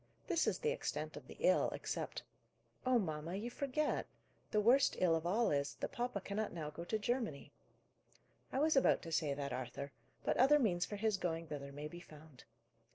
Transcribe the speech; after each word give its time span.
This 0.25 0.47
is 0.47 0.57
the 0.57 0.71
extent 0.71 1.15
of 1.15 1.27
the 1.27 1.37
ill, 1.41 1.69
except" 1.73 2.23
"Oh, 2.87 2.97
mamma, 2.97 3.35
you 3.35 3.51
forget! 3.51 4.07
The 4.49 4.59
worst 4.59 4.95
ill 4.97 5.15
of 5.15 5.27
all 5.27 5.51
is, 5.51 5.75
that 5.75 5.91
papa 5.91 6.21
cannot 6.21 6.51
now 6.53 6.71
go 6.71 6.83
to 6.83 6.97
Germany." 6.97 7.51
"I 8.51 8.57
was 8.57 8.75
about 8.75 9.03
to 9.03 9.11
say 9.11 9.35
that, 9.35 9.53
Arthur. 9.53 9.91
But 10.23 10.37
other 10.37 10.57
means 10.57 10.87
for 10.87 10.95
his 10.95 11.17
going 11.17 11.45
thither 11.45 11.71
may 11.71 11.87
be 11.87 11.99
found. 11.99 12.45